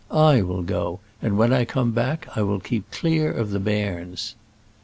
[0.09, 4.33] I will go, and when I come back I will keep clear of the bairns."